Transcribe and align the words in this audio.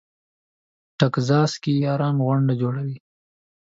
ټکزاس 0.99 1.51
کې 1.63 1.71
یاران 1.85 2.15
غونډه 2.27 2.53
جوړوي. 2.61 2.97